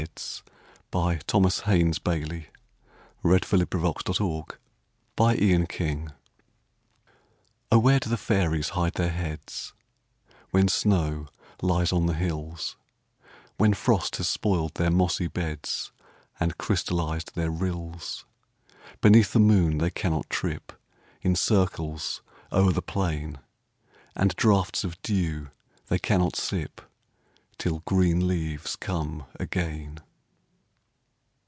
[0.01, 0.41] JOSEPH
[0.91, 1.17] RODMAN DRAKE.
[1.29, 1.31] 56
[1.61, 2.03] POEMS OF
[4.01, 4.01] FANCY.
[4.01, 4.09] OH!
[4.09, 4.19] WHERE
[4.57, 4.97] DO FAIRIES HIDE THEIR
[5.59, 6.13] HEADS?
[7.71, 7.79] Oh!
[7.79, 9.73] where do fairies hide their heads,
[10.49, 11.27] When snow
[11.61, 12.77] lies on the hills,
[13.57, 15.91] When frost has spoiled their mossy beds,
[16.39, 18.25] And crystallized their rills?
[19.01, 20.73] Beneath the moon they cannot trip
[21.21, 23.37] In circles o'er the plain;
[24.15, 25.51] And draughts of dew
[25.89, 26.81] they cannot sip,
[27.61, 29.99] Till green leaves come again.